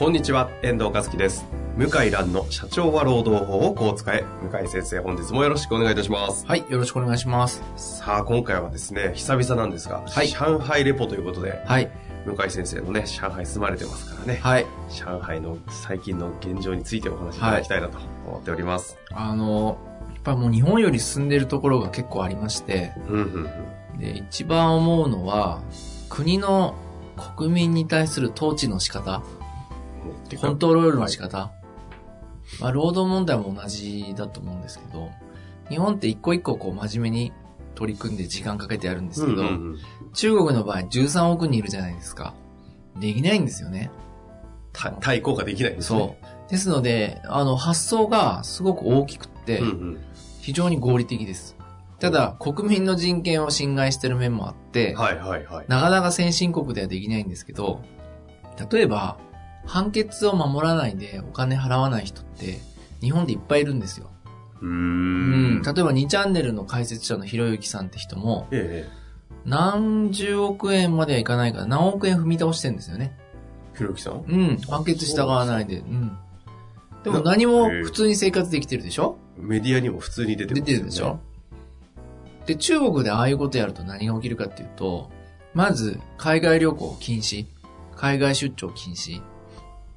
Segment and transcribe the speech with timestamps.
[0.00, 1.44] こんにちは、遠藤和樹です。
[1.76, 4.24] 向井蘭の社長は労働法をこう使え。
[4.50, 6.46] 向井先生、本日もよろしくお願いいたします。
[6.46, 7.62] はい、よろしくお願いします。
[7.76, 11.90] さあ、今回はですね、久々なんですが、はい上海レポということで、はい、
[12.24, 14.66] 向井先生のね、上海住まれてますからね、はい。
[14.88, 18.96] 上海の最近の現状についてお話しいただきたいなと思っております。
[19.12, 19.76] あの、
[20.14, 23.50] やっぱもう日本より進んでるところが結構ありまして、うん、うん、
[23.92, 23.98] うん。
[23.98, 25.60] で、一番思うのは、
[26.08, 26.74] 国の
[27.36, 29.22] 国民に対する統治の仕方、
[30.40, 31.52] コントロールの仕方、
[32.60, 35.10] まあ、労働問題も同じだと思うんですけど、
[35.68, 37.32] 日本って一個一個こう真面目に
[37.74, 39.78] 取り組んで時間かけてやるんですけど、うんうんうん
[40.12, 42.34] 中国の場合13億人いるじゃないですか。
[42.98, 43.92] できないんですよね。
[44.72, 46.20] た対抗ができないんですそね。
[46.48, 46.50] う。
[46.50, 50.00] ですので、あの、発想がすごく大きくって、うんうん
[50.40, 51.54] 非常に合理的です。
[52.00, 55.66] ただ、国民の人権を侵害してる面もあって、はいはいはい。
[55.68, 57.82] なかなか先進国ではできないんですけど、
[58.72, 59.18] 例えば、
[59.66, 62.58] 判決を守らないでお金払わない人って、
[63.00, 64.10] 日本でいっぱいいるんですよ。
[64.62, 69.00] うん例えば2チャンネルの解説者のひろゆきさんって人も、ええ。
[69.46, 73.16] 何十億円まではいかないから何億円踏み倒してるんですよね。
[73.74, 74.24] ひろゆきさん？
[74.28, 74.58] うん。
[74.68, 75.78] 判決従わないで。
[75.78, 76.16] うん。
[77.04, 79.16] でも何も普通に生活できてるでしょ？
[79.38, 81.20] メディアにも普通に出てますよね出てるでしょ？
[82.44, 85.10] で、中国でああいうことやると何が起きるかっていうと、
[85.54, 87.46] まず、海外旅行禁止。
[87.96, 89.22] 海外出張禁止。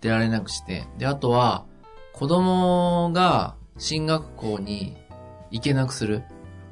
[0.03, 0.85] 出られなくして。
[0.97, 1.65] で、あとは、
[2.11, 4.97] 子供が進学校に
[5.49, 6.23] 行けなくする。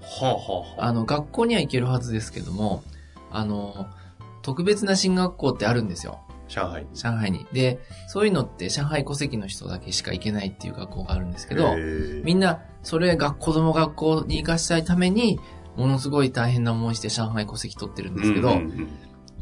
[0.02, 0.86] はあはあはあ。
[0.86, 2.84] あの、学校には行けるはずですけども、
[3.32, 3.88] あの、
[4.42, 6.20] 特別な進学校ってあるんですよ。
[6.50, 6.90] 上海に。
[6.94, 7.48] 上海に。
[7.54, 11.74] で、そういうのって上海戸籍の人だけしか行けないっていう学校があるんですけど、
[12.24, 15.40] みんな、それが子供学校に行かしたいために、
[15.78, 18.60] ものすごい大変な思いして上海戸籍取ってるんですけど、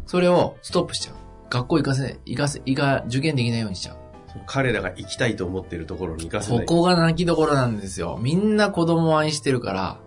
[0.05, 1.15] それをストップしちゃう。
[1.49, 3.97] 学校行かせ行かせ、行か、受験できないようにしちゃう。
[4.45, 6.65] 彼らが行きたいと思っているところに行かせない。
[6.65, 8.19] ここが泣きどころなんですよ。
[8.21, 9.97] みんな子供を愛してるから、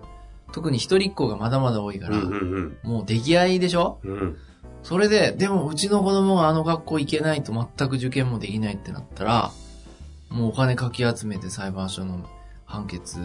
[0.53, 3.99] 特に一人っ子がまだまだ多いから、うんうんもう出来合いでしょ？
[4.05, 4.13] うん。
[4.13, 4.37] うん。
[4.83, 9.51] それで、でもうちの子供があの学校行けないと全く受験もできないってなったら、
[10.29, 12.25] もうお金かき集めて裁判所の
[12.65, 13.21] 判決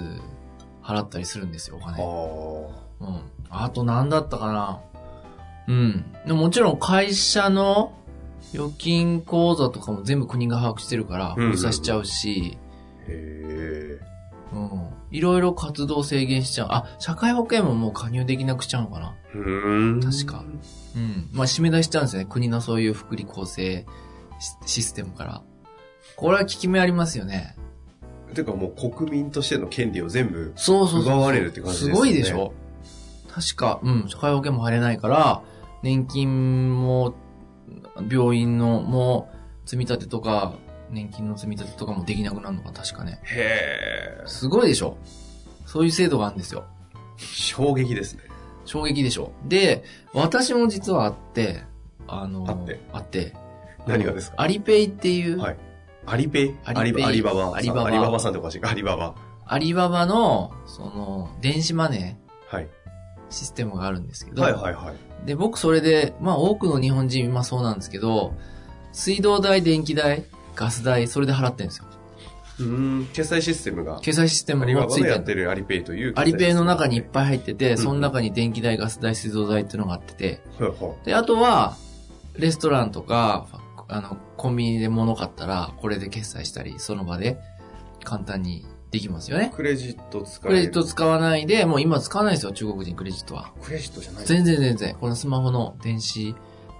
[0.83, 2.03] 払ったりするんですよ、おあ金。
[2.03, 3.11] あ。
[3.11, 3.21] うん。
[3.49, 4.79] あと何だったかな
[5.67, 6.05] うん。
[6.25, 7.93] でももちろん会社の
[8.53, 12.57] 預金口座とかも全部国が把握してるから、うん封鎖しちゃうし、
[13.07, 13.99] へえ。
[14.53, 14.89] うん。
[15.11, 16.67] いろいろ活動制限しちゃう。
[16.71, 20.01] あ、社会保険ももう加入できなくしちゃうのかなうーん。
[20.01, 20.43] 確か。
[20.95, 21.29] うん。
[21.31, 22.27] まあ、締め出しちゃうんですよね。
[22.29, 23.85] 国のそういう福利厚生
[24.39, 25.41] シシステムから。
[26.15, 27.55] これは効き目ありますよね。
[28.33, 30.53] てかもう国民としての権利を全部。
[30.55, 31.13] そうそうそう。
[31.13, 32.53] 奪われるって感じですねすごいでしょ
[33.29, 35.41] 確か、うん、社会保険も入れないから、
[35.83, 37.15] 年金も、
[38.09, 39.29] 病院の、も
[39.65, 40.53] う、積み立てとか、
[40.89, 43.19] 年金の積み立てとかもできなくなるのか、確かね。
[43.23, 44.23] へえ。
[44.25, 44.97] すごいでしょ
[45.65, 46.63] そういう制度があるんですよ。
[47.17, 48.23] 衝撃ですね。
[48.65, 51.63] 衝撃でしょで、私も実はあって、
[52.07, 53.33] あの、あってあって。
[53.85, 54.41] 何がですか？
[54.41, 55.57] アリペイっていう、はい。
[56.05, 56.55] アリペイ？
[56.63, 57.53] アリペイアリババ。
[57.53, 58.69] アリババアリババさんっておかしいか。
[58.69, 59.15] アリババ。
[59.45, 62.69] アリババの、その、電子マネはい。
[63.29, 65.25] ーシステムがあるんですけど、はいはいはい。
[65.25, 68.33] で、僕それで、まあ多くの日本人、まあそうなんですけど、
[68.91, 71.85] 水道代、電気代、ガス代、それで払ってるんですよ。
[72.59, 72.65] うー
[73.03, 73.05] ん。
[73.13, 73.99] 決済システムが。
[73.99, 76.13] 決済システムがもついてるやってるアリペイという。
[76.15, 77.05] アリペイの中にいっい。
[77.05, 81.75] ぱい入ってて、んその中に電気代、ガス代、水道代っていうのがあってて、はいはで、あとは、
[82.35, 83.47] レストランとか、
[83.87, 87.39] あの、コンビニで物買ったら、これで決済したり、その場で
[88.03, 89.55] 簡単にできますよねい。。
[89.55, 90.39] クレジット使。
[90.39, 93.51] クレジット使わないで、もう今使わないですよ、中国人クレジットは。
[93.61, 94.95] クレジットじゃない全然全然。
[94.99, 96.35] このスマホの電子、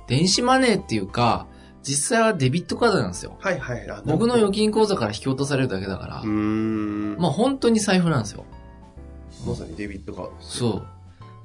[0.08, 1.48] 電子マネーっていうか、
[1.84, 3.38] 実際はデビットカードなんですよ。
[3.40, 3.90] はいはい。
[3.90, 7.18] あ僕の預金口座から引き落とされるだけだからうー、ん。
[7.18, 8.46] まあ本当に財布なんですよ。
[9.46, 10.58] まさにデビットカードです。
[10.58, 10.88] そう。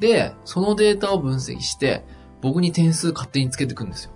[0.00, 2.04] で、そのデータを分析して、
[2.40, 4.10] 僕に点数勝手につけてくんですよ。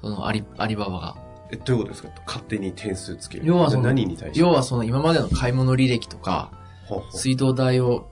[0.00, 1.16] そのアリ、アリババが。
[1.52, 2.08] え、どういうことですか？
[2.26, 3.46] 勝手に点数つける。
[3.46, 4.40] 要はその何に対して？
[4.40, 6.50] 要はその今までの買い物履歴とか、
[6.86, 8.08] ほうほう水道代を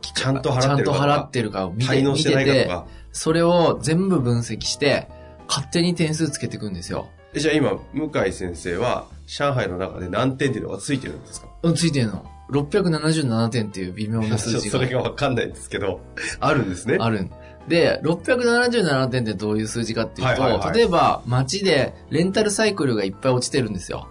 [0.00, 2.70] 機ちゃんと払ってるかちゃんと払ってるかを見ててないて。
[3.12, 5.08] それを全部分析して、
[5.48, 7.08] 勝手に点数つけていくんですよ。
[7.34, 11.48] えじゃあ今、向井先生は、上海の中で何点っていうのがついてるんですか？
[11.62, 12.24] うん、ついてるの。
[12.50, 16.00] 677点っていう微妙な数字 そがれがわかんないんですけど、
[16.40, 16.96] あるんですね。
[17.00, 17.30] あるん。
[17.68, 24.08] で、677点ってどういう数字かっていうと、はいはいはい例えば街でレンタルサイクルがいっぱい落ちてるんですよ。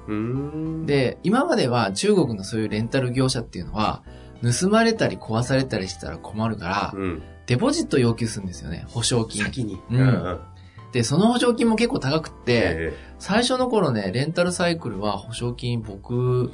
[0.85, 4.03] で、今までは中国のそういうレンタル業者っていうのは、
[4.41, 7.21] 盗まれたり壊されたりしたら困るから、うん。
[7.45, 9.43] デポジット要求するんですよね、保証金。
[9.43, 9.79] 先に。
[9.91, 10.39] うん
[10.91, 16.51] で、その保証金も結構高くって、え最初の頃ね、レンタルサイクルは保証金僕、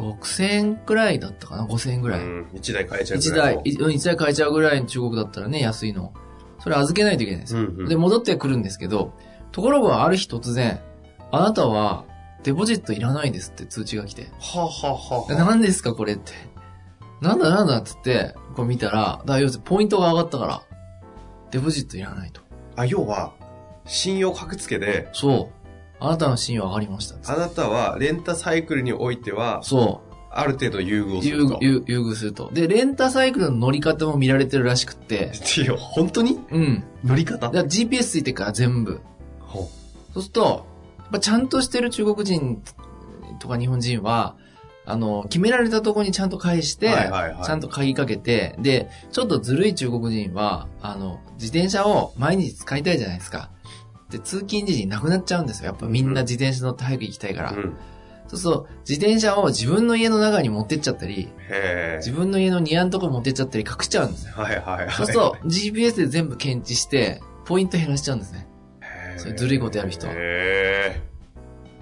[0.00, 2.20] 6000円くらいだったかな ?5000 円ぐらい。
[2.20, 2.46] えうん。
[2.54, 3.62] 一台買えちゃう一ぐらいの。
[3.62, 6.12] 台、いうん一台買えちゃうぐらいの中国だったらね、安いの。
[6.60, 7.60] それ預けないといけないんですよ。
[7.60, 9.12] うんうんで、戻ってくるんですけど、
[9.52, 10.80] ところがある日突然、
[11.30, 12.04] あなたは
[12.42, 15.94] デポジットいらないですって通知が来て、はあ、はあはあはあ、何ですか？
[15.94, 16.32] これって。
[17.20, 20.62] なんだなんだっつって、こう見たら、だ要するにポイントが上がったから、
[21.50, 22.40] デポジットいらないと。
[22.76, 23.32] あ、要は、
[23.84, 25.59] 信用格付けで、そう。
[26.00, 30.10] あなたの信用上がりましたあなたはレンタサイクルにおいては、そう。
[30.32, 31.54] ある程度優遇をす優ると。
[31.56, 32.50] 遇優優遇すると。
[32.52, 36.38] で、レンタサイクルの乗り方も見られてるらしくって、いや、本当に？
[36.50, 36.84] うん。
[37.04, 37.48] 乗り方？
[37.48, 39.00] だから GPS ついてるから全部。
[39.40, 39.68] ほ
[40.14, 40.66] そうすると、
[40.98, 42.62] やっぱちゃんとしてる中国人
[43.40, 44.36] とか日本人は、
[44.86, 53.50] あの、決められたとこにちゃんと返して、はいはいはいちゃんと鍵かけて、で、ちょっとずるい中国人は、あの、自転車を毎日使いたいじゃないですか。
[54.10, 55.66] で、通勤時になくなっちゃうんですよ。
[55.66, 57.52] やっぱみんな自転車乗って早く行きたいから。
[57.52, 57.54] う。
[57.54, 57.76] うん。
[58.28, 61.28] そうすると、自転車を自分の家の中に持ってっちゃったり。
[61.96, 64.34] 自分の家の庭のとこ持ってっちゃったり隠しちゃうんですよ。
[64.36, 64.92] はいはいはい。
[64.92, 68.46] そうすると、GPS で全部検知して、ポイント減らしちゃうんですね。
[69.16, 71.02] そういうずるいことやる人へえ。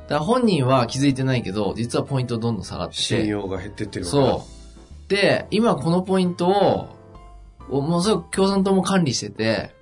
[0.09, 3.27] だから本人は気づいてないけど、実はポイントどんどん下がって信て。
[3.27, 4.47] 用が減ってってるそ
[5.07, 5.11] う。
[5.11, 6.89] で、今このポイントを、
[7.71, 9.75] おものすごく共産党も管理してて、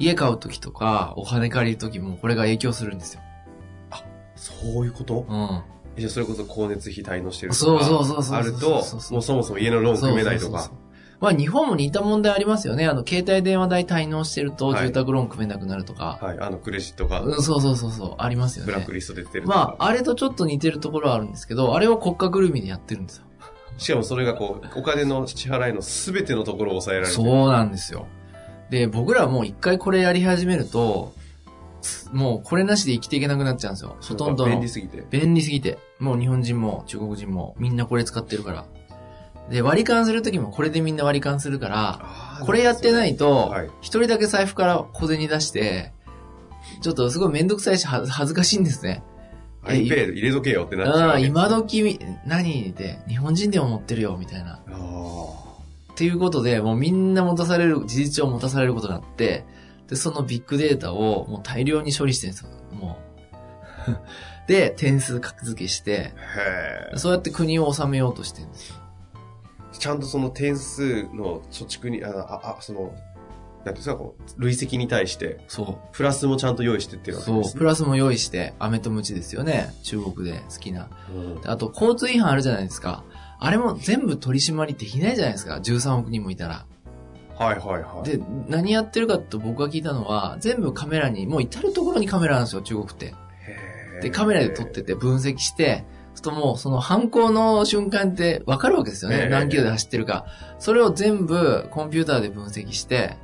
[0.00, 3.20] 家買うときとか、お金借りるときもこれが影響するんですよ。
[4.34, 5.26] そういうこと？
[5.28, 5.62] うん。
[5.96, 7.64] じゃあそれこそ光熱費滞納してるとか。
[7.64, 10.60] そうそうそうそうあるとそうそう、そうもうそもそも家のローン組めないとか？
[10.60, 10.76] そうそうそう。
[11.20, 12.86] まあ日本も似た問題ありますよね。
[12.86, 16.18] あの、携帯電話代滞納してるとはい住宅ローン組めなくなるとか。
[16.22, 16.38] はい。
[16.40, 18.94] あの、クレジットがうん、そうそうそうそう、ありますよねブラック。
[18.94, 19.54] リストで出てるとか。
[19.54, 23.24] まあ、あれとちょっと似てるところはあるんですけど、あれを国家ぐるみでやってるんですよ。
[23.76, 27.22] しかもそれがこう、お金の支払いのすべてのところを抑えられてる。
[27.22, 28.06] そうなんですよ。
[28.70, 31.12] で、僕らもう一回これやり始めると、
[32.12, 33.96] もうこれなしで生きていけなくなっちゃうんですよ。
[34.00, 34.52] ほとんどの。
[34.52, 35.04] 便利すぎて。
[35.10, 35.78] 便利すぎて。
[35.98, 38.64] もう日本人も中国人もみんなこれ使ってるから。
[39.50, 45.92] で、割り勘するときもこれでみんな割り勘するから、これやってないとはい、一人だけ財布から小銭出して、
[46.82, 49.02] ちょっとすごいめんどくさいしは恥ずかしいんですね。
[49.64, 51.26] iPad 入れとけよってなっちゃうああ、わけ。
[51.26, 54.60] 今時、何で、日本人でも持ってるよ、みたいな。
[54.68, 55.39] あ
[56.00, 59.44] っていうことで、もうみんな持たされる、事実上持たされることになって、
[59.86, 62.50] で、そのビッグデータをもう大量に処理してるんですよ。
[62.72, 62.98] も
[63.86, 64.48] う。
[64.48, 66.14] で、点数格付けして。
[66.96, 68.76] そうやって国を治めようとしてるんですよ。
[69.78, 72.96] ちゃんとその点数の貯蓄に、あの、あ、あその、なんてい
[73.66, 75.88] うんですか、こう、累積に対して、そう。
[75.92, 77.42] プラスもちゃんと用意してってるわけそう。
[77.42, 77.58] ですね。
[77.58, 79.74] プラスも用意して、飴とムチですよね。
[79.82, 80.88] 中国で好きな。
[81.10, 83.04] うんであと、交通違反あるじゃないですか。
[83.40, 85.56] あれも全部取り締まりできないじゃないですか。
[85.56, 86.66] 13億人もいたら。
[87.36, 88.08] はいはいはい。
[88.08, 93.14] で、何やってるかと僕が聞いたのは、全部カメラに、もう至るところにカメラなんですよ、中国って。
[94.02, 99.20] で、カメラで撮ってて分析して、するともうその犯行の瞬間って分かるわけですよね。
[99.22, 100.26] ええ何キロで走ってるか。
[100.58, 103.16] それを全部コンピューターで分析して、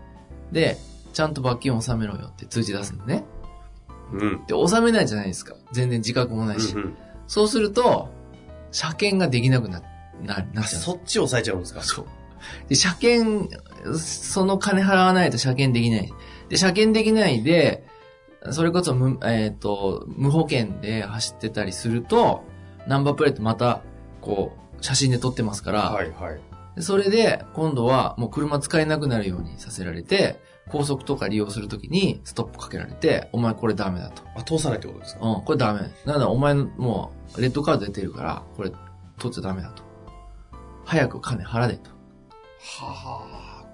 [0.51, 0.79] で、
[1.13, 3.25] ちゃんと罰金を納めろよって通知出すんでね。
[4.13, 4.47] うん。
[4.47, 5.55] で、納めないじゃないですか。
[5.73, 6.73] 全然自覚もないし。
[6.75, 6.97] うんうん
[7.29, 8.09] そうすると、
[8.71, 9.83] 車検ができなくな、
[10.23, 11.83] な、なっちゃうそっちを抑えちゃうんですか？
[11.83, 12.07] そう。
[12.69, 13.49] で、車検、
[13.99, 16.13] その金払わないと車検できない。
[16.49, 17.87] で、車検できないで、
[18.51, 22.45] それこそ無、えっ、と、無保険で走ってたりすると、
[22.87, 23.83] ナンバープレートまた、
[24.21, 26.41] こう、写真で撮ってますから、はいはい。
[26.77, 34.23] でそれで、今度はもう車使えなくなるようにさせられて、高速とか利用するときにストップかけられて、お前これダメだと。
[34.37, 35.27] あ、通さないってことですか？
[35.27, 35.81] うん、これダメ。
[36.05, 38.71] なんだ、お前のもう、レッドカード出てるから、これ、
[39.19, 39.83] 取っちゃダメだと。
[40.87, 41.91] 早く金払えと。
[42.81, 43.27] は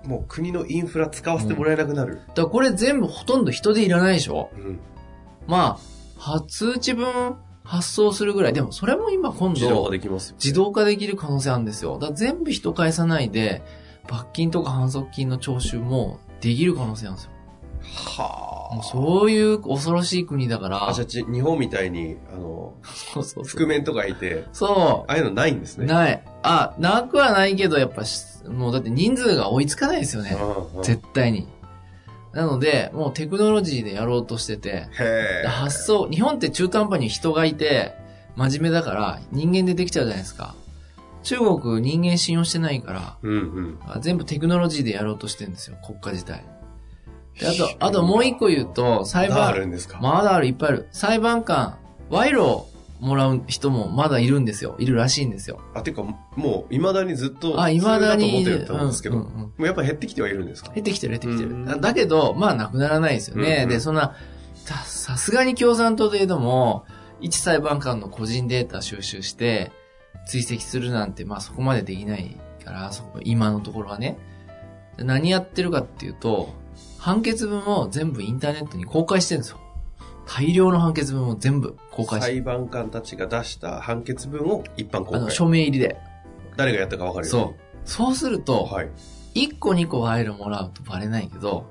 [0.05, 0.09] あ。
[0.09, 2.17] もう国のインフラ使わせてもらえなくなる。
[2.17, 4.51] だからこれ全部ほとんど人でいらないでしょ？
[4.57, 4.81] うん。
[5.47, 8.53] まあ、は通知分発送するぐらい。
[8.53, 10.37] でもそれも今今自動化度、できますよ。
[10.43, 11.95] 自動化できる可能性あるんですよ。
[11.99, 13.63] だから全部人返さないで、
[14.09, 17.31] 罰金とか反則金の徴収もできる可能性あるんですよ。
[18.17, 18.62] はあ。
[18.73, 20.89] もうそういう恐ろしい国だから。
[20.89, 23.45] あ、じゃ日本みたいに、あの、そうそう。
[23.45, 25.81] 覆面とかいて、そああいうのないんですう。
[25.83, 25.87] ね。
[25.87, 26.23] ない。
[26.43, 30.37] あ、なくはないけど、やっぱし、もうだって人数が追いつかないですよね。
[30.41, 31.47] うんうん絶対に。
[32.33, 35.47] なので、もうテクノロジーでやろうとしてて、へえ。
[35.47, 37.95] 発想、日本って中途半端に人がいて、
[38.37, 40.55] 真面目だから人間でできちゃうじゃないですか。
[41.23, 43.79] 中国人間信用してないから、うんうん。
[43.87, 46.45] あ全部テクノロジーでやろうとしてるんですよ、国家自体。
[47.39, 49.99] であと、あともう一個言うと、裁まだある判、んですか？
[50.01, 50.89] まだある、いっぱいある。
[50.93, 51.77] 裁判官、
[52.11, 52.69] 賄賂を
[53.01, 54.77] もらう人もまだいるんですよ。
[54.79, 55.61] いるらしいんですよ。
[55.75, 56.03] あ、てか、
[56.37, 60.71] もう、未だにずっと、あ、未だに思ってたんですけど、もうんうんうんうやっぱ減ってきてはいるんですか？
[60.73, 61.81] 減ってきてる、減ってきてうんる。
[61.81, 63.55] だけど、まあ、なくならないですよね。
[63.57, 64.15] うんうんで、そんな、
[64.55, 66.85] ささすがに共産党といえども、
[67.21, 69.73] 一裁判官の個人データ収集して、
[70.29, 74.19] 追跡するなんて、まあ、そこまでできないから、そこ、今のところはね。
[74.97, 76.55] で何やってるかっていうと、
[77.03, 79.59] 判決文を全部インターネットに公開してるんですよ。
[80.25, 85.35] 大量の判決文を全部公開して裁判官たちが出した判決文を一般公あの、開。
[85.35, 85.97] 署名入りで。
[86.57, 87.55] 誰がやったか分かるよそう。
[87.85, 88.91] そうすると、はい。
[89.35, 91.67] 1個2個賄賂もらうとバレないけど、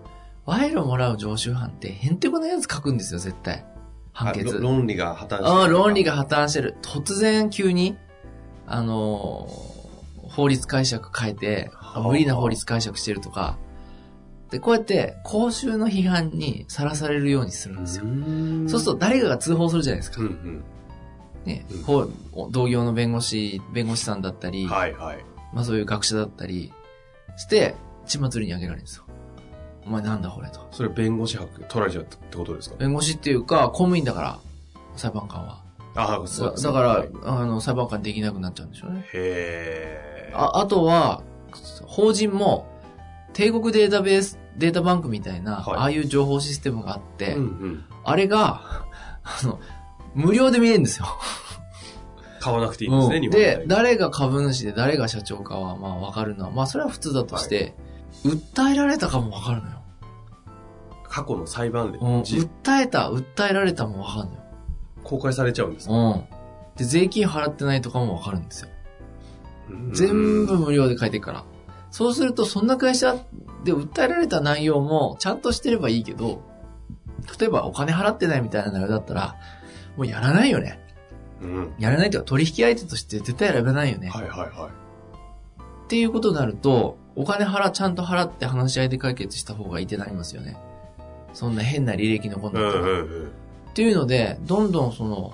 [0.45, 3.63] 賄賂もらう常習犯ってへんてこなやつ書くんですよ、絶対。
[4.11, 4.51] 判あ決。
[4.51, 6.75] ろ論理が破綻してるああ、論理が破綻してる。
[6.81, 7.95] 突然急に、
[8.67, 9.71] あのー
[10.31, 13.57] 法律解釈変えて、はあ無理な法律解釈してるとか、
[14.51, 18.05] で、こうやって公衆の批判にさらされるようにするんですよ。
[18.05, 20.21] んそうすると誰かが通報するじゃないですか。
[20.21, 20.63] うん
[21.45, 22.07] ねうん、法
[22.51, 24.69] 同業の弁護士、弁護士さんだったり、うん。
[24.69, 25.25] はいはい。
[25.53, 26.71] まあそういう学者だったり
[27.37, 29.05] して、血祭りにあげられるんですよ。
[29.85, 30.67] お前なんだこれと。
[30.71, 32.75] それ弁護士博取られちゃったってことですか？
[32.75, 34.39] 弁護士っていうか、公務員だから、
[34.95, 35.63] 裁判官は。
[35.95, 39.05] ああ、そうだですだからはい、あの、裁判官できなくなっちゃうんでしょうね。
[39.13, 40.33] へえ。
[40.35, 41.23] あ、あとは、
[41.85, 42.67] 法人も、
[43.33, 47.85] 帝国データベース、データバンクみたいな、はいああいう情報システムがあって、うんうん。
[48.03, 48.85] あれが、
[49.23, 49.59] あの、
[50.13, 51.05] 無料で見れるんですよ。
[52.39, 57.75] 買わなくていいんですね、うん日本で、に誰が株主で誰が社長かは、まあわかるのは、まあそれは普通だとして、
[58.25, 59.77] 訴えられたかもわかるのよ。
[61.03, 64.41] 過去の裁判うん、訴えた、訴えられたもわかるのよ。
[65.03, 65.93] 公開されちゃうんですか？
[65.93, 66.23] うん。
[66.75, 68.69] で、税金払ってないとかもわかるんですよ。
[69.69, 71.43] うん全部無料で書いてるから。
[71.91, 73.15] そうすると、そんな会社
[73.63, 76.41] で訴えられた内容もちゃんとしてればいいけど、
[77.39, 79.35] 例えばお金払ってないみたいな内容だったら、
[79.97, 80.79] もうやらないよね。
[81.41, 81.73] うん。
[81.77, 84.09] やらないというか取引相手として絶対選べないよね。
[84.09, 84.69] はいはいはい。
[85.85, 90.57] っていうことになると、お金払、ちゃんと払って話し合いで解決した方がいいってなりますよね。
[91.33, 92.79] そんな変な履歴残んうなんいか。
[93.71, 95.33] っていうので、どんどんその、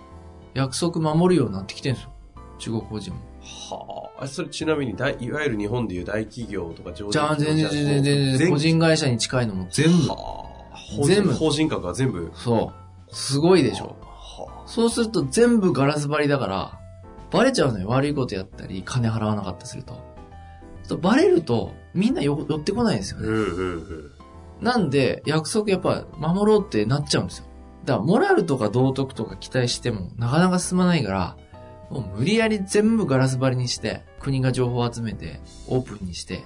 [0.56, 2.12] 約束守るようになってきてるんですよ。
[2.58, 3.20] 中国法人も。
[3.42, 3.97] はあ。
[4.26, 11.06] それちなみに大、いわゆる日本でいう大企業とか上場じゃあ、全然全然全然、個人会社に近いのも全部？
[11.06, 12.32] 全部法人格が全部？
[12.34, 12.74] そ
[13.12, 13.16] う。
[13.16, 13.96] すごいでしょ。
[14.02, 16.80] はそうすると全部ガラス張りだから、
[17.30, 17.90] バレちゃうのよ。
[17.90, 20.02] 悪いことやったり、金払わなかったりすると。
[20.84, 23.28] そうバレると、みんなよ寄ってこないんですよね。
[23.28, 23.44] あうんうんう
[23.76, 24.12] ん。
[24.62, 27.46] なんで、約束やっぱ守ろうってなっちゃうんですよ。
[27.86, 31.38] だから、モラルとか道徳とか期待しても、なかなか進まないから、
[31.90, 36.44] もう無理やり全部ガラス張りにして、国が情報を集めて、オープンにして、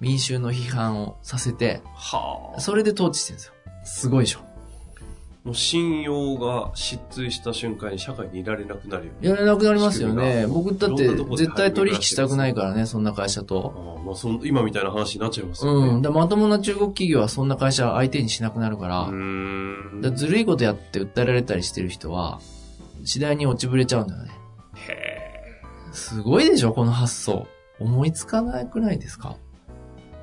[0.00, 2.60] 民衆の批判をさせて、はあ。
[2.60, 3.52] それで統治してるんですよ。
[3.84, 4.40] すごいでしょ。
[5.44, 9.28] もう信用が失墜した瞬間に社会にいられなくなるよね。
[9.28, 10.46] やれなくなりますよね。
[10.46, 13.96] 僕だって絶対取引したくないからね、そんな会社と。
[13.98, 15.88] ああまあそん、今みたいな話になっちゃいますよね。
[15.94, 16.02] うん。
[16.02, 20.00] でまともな中国企業はそんな会社相手にしなくなるから、うーん。
[20.02, 22.40] だからずるいことやって訴えられたりしてる人は、
[23.04, 24.37] 次第に落ちぶれちゃうんだよね。
[25.90, 27.46] へすごいでしょ、この発想。
[27.80, 29.36] 思いつかなくないですか？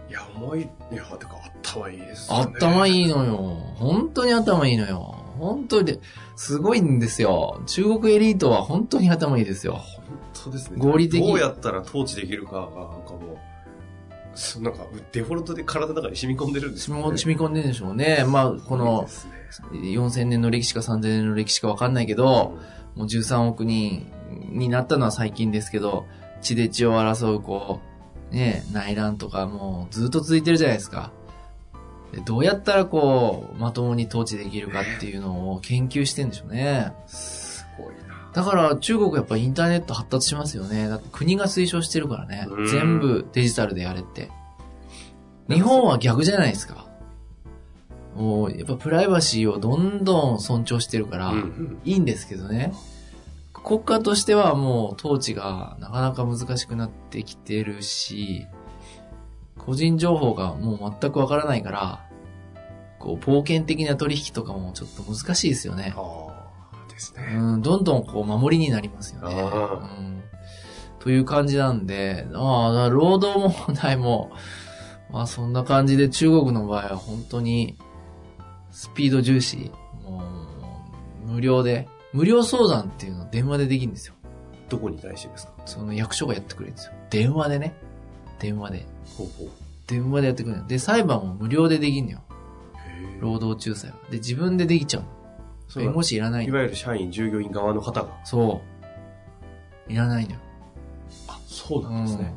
[0.08, 0.12] え。
[0.12, 2.38] いや、重い、いや、てか頭いいですね。
[2.38, 2.92] 頭い。
[2.92, 3.38] いいのよ。
[3.76, 5.22] 本当に頭いいのよ。
[5.40, 6.00] 本当に、
[6.36, 7.62] すごいんですよ。
[7.66, 9.74] 中国エリートは本当に頭いいですよ。
[9.74, 10.78] 本当ですね。
[10.78, 13.38] 合理的どうやったら統治できるかが、なんかも
[14.58, 18.26] う、なんか、デフォルトで体の中に染み込んでるんです染よ、み込染み込んでるんでしょうね。
[18.28, 19.32] まあ、こいいのですね
[19.72, 22.58] 4000年の歴史か3000年の歴史かわかんないけど、
[22.96, 26.06] もう13億人になったのは最近ですけど、
[26.42, 27.80] 血で血を争う、こ
[28.32, 31.12] う、ね、内乱とかもうずっと続いてるじゃないですか。
[32.12, 36.92] でどうやったらこう、まともに統治できるかっていうのを研究してんでしょうね。
[37.08, 38.32] すごいな。
[38.34, 40.88] だから中国やっぱインターネット発達しますよね。
[40.89, 42.68] だって国が推奨してるからねうん。
[42.68, 44.30] 全部デジタルでやれって。
[45.50, 46.88] 日本は逆じゃないですか。
[48.15, 52.74] もう、やっぱプライバシーをどんどん尊重してるから、うんうんいいんですけどね。
[53.66, 58.46] 国家としてはもう統治がなかなか難しくなってきてるし、
[59.58, 62.06] 個人情報がもう全くわからないから、
[63.00, 65.96] こう、冒険的な取引とかもちょっと難しいですよね。
[66.90, 67.34] ですね。
[67.36, 69.36] うん、どんどんこう守りになりますよね。
[69.42, 70.24] あうん、
[71.00, 74.32] という感じなんで、ああ、労働問題も、
[75.12, 77.78] まあそんな感じで中国の場合は本当に
[78.70, 79.72] スピード重視。
[80.04, 80.22] も
[81.26, 84.14] う、無料で、無料相談っていうのを電話でできるんですよ。
[84.70, 85.54] どこに対してですか？
[85.66, 86.94] その役所がやってくれるんですよ。
[87.10, 87.76] 電話でね。
[88.40, 88.86] 電話で。
[89.18, 89.50] ほうほう。
[89.86, 90.66] 電話でやってくれる。
[90.66, 92.22] で、裁判も無料でできるのよ。
[92.88, 93.98] へ労働仲裁は。
[94.10, 95.10] で、自分でできちゃうの。
[95.68, 98.10] そう弁護士いらないいわゆる社員、従業員側の方が。
[98.24, 98.62] そ
[99.90, 99.92] う。
[99.92, 100.40] いらないのよ。
[101.28, 102.34] あ、そうなんですね。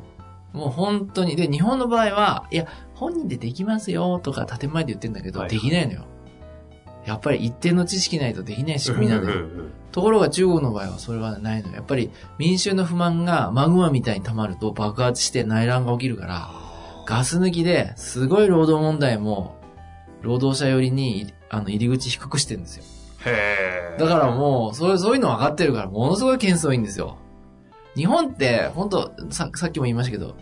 [0.51, 1.35] もう本当に。
[1.35, 6.05] で、日本の場合は、いや、本人でできますよとか建前で言ってんだけど、はいできないのよ。
[7.09, 9.45] やっぱり一定の知識ないとできない仕組みなんだよ。
[9.91, 11.75] ところが中国の場合はそれはないのよ。
[11.75, 16.49] やっぱり民衆の不満がマグマみたいに溜まると爆発して内乱が起きるから、
[17.07, 19.59] ガス抜きですごい労働問題も、
[20.21, 22.83] 労働者寄りに、あの、入り口低くしてるんですよ。
[23.25, 23.97] へえ。
[23.99, 27.17] だからもう、そういう、そういうの分かってるから、ものすごい件数多いんですよ。
[27.95, 30.35] 日本って、本当さ、さっきも言いましたけど、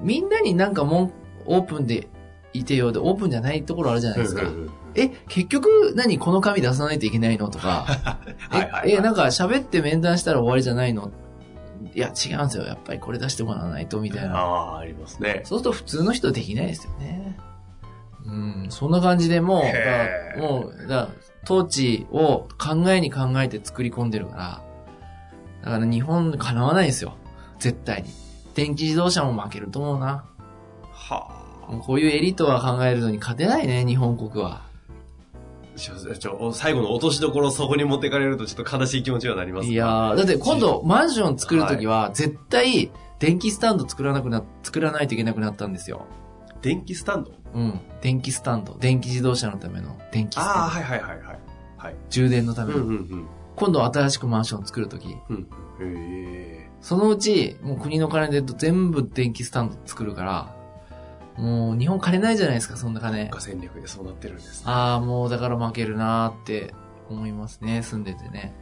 [0.00, 1.12] みんなになんかもん、
[1.44, 2.08] オープンで
[2.52, 4.42] いてようで、オープンじゃないところあるじゃないですか。
[4.42, 7.84] うんうんうんえ、結局、何この紙出さないといけないのとか、
[8.50, 11.12] はいはいはいえ、えなんか喋って面談したら終わりじゃないの？
[11.94, 12.64] いや、違うんですよ。
[12.64, 14.36] やっぱりこれ出してもらわないと、みたいな。
[14.36, 15.42] ああ、ありますね。
[15.44, 17.38] そうすると普通の人できないですよね。
[18.26, 19.62] うん、そんな感じでも
[20.36, 21.08] う、もう、だ
[21.44, 24.62] 統治を考えに考えて作り込んでるから、
[25.64, 27.14] だから日本かなわないですよ。
[27.60, 28.10] 絶対に。
[28.54, 30.24] 電気自動車も負けると思うな。
[30.92, 31.39] はあ。
[31.78, 34.62] こういうエリートが考えるのに勝てないね、日本国は。
[35.76, 46.06] ちょ、ちょ、最後の落としどころそこに持ってかれるとちょっと悲しい気持ちにはなりますいやー、だって今度マンション作るときは、絶対電気スタンド作らなくな、作らないといけなくなったんですよ。
[46.60, 47.32] 電気スタンド？
[47.54, 47.80] うん。
[48.02, 48.76] 電気スタンド。
[48.78, 50.50] 電気自動車のための電気スタンド。
[50.50, 51.38] ああ、はいはいはいはい。
[51.78, 51.94] はい。
[52.10, 52.80] 充電のための。
[52.80, 53.26] うんうんうん。
[53.56, 55.38] 今度新しくマンション作るとき、うん。
[55.38, 55.46] へ
[55.80, 56.70] え。
[56.82, 60.54] そのうち、もう国の金で全部電気スタンド作るから、
[61.36, 63.30] もう日本金ないじゃないですか、そんな金国。
[63.30, 64.70] 家戦略でそうなってるんですね。
[64.70, 66.74] ああ、もうだから負けるなーって
[67.08, 68.54] 思いますね、住んでてね。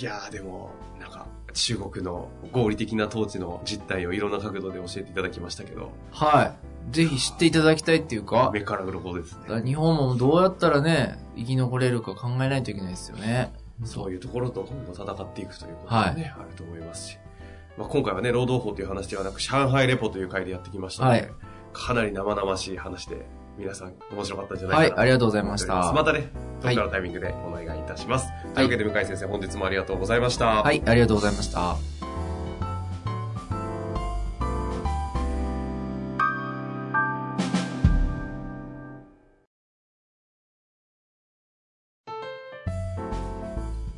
[0.00, 6.54] いやーでも、なんか、中国の合理的な統治の実態をいろんな角度で教えていただきましたけど、は
[6.90, 6.94] い。
[6.94, 9.62] ぜひ知っていただきたいっていうか、目から鱗ですね。
[9.64, 13.52] 日本もどうやったらね、生き残れるか考えないといけないですよね。
[13.84, 17.18] そういうところと今後戦っていくということがね、はあると思いますし。
[17.76, 21.30] まあ、今回はね、労働法という話ではなく、上海レポという回でやってきましたので、はい
[21.72, 23.26] かなり生々しい話で、
[23.56, 25.92] 皆さん面白かったんじゃないかなはい、ありがとうございました。
[25.92, 26.30] またね、
[26.62, 28.28] どっかのタイミングでお願いいたします。
[28.54, 30.62] というわけで、向井先生、本日もありがとうございました。
[30.62, 31.76] はい、ありがとうございました。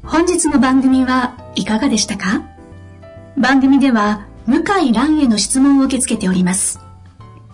[0.02, 2.42] 本日の番組はいかがでしたか？
[3.38, 6.79] 番組では向井蘭への質問を受け付けております。